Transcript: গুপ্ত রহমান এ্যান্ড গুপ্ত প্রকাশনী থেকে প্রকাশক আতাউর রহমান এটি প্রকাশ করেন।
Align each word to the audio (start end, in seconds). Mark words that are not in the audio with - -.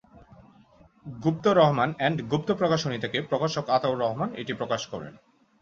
গুপ্ত 1.19 1.45
রহমান 1.59 1.89
এ্যান্ড 1.97 2.17
গুপ্ত 2.31 2.49
প্রকাশনী 2.51 2.97
থেকে 2.99 3.17
প্রকাশক 3.21 3.65
আতাউর 3.69 4.01
রহমান 4.01 4.29
এটি 4.35 4.53
প্রকাশ 4.53 4.81
করেন। 4.87 5.13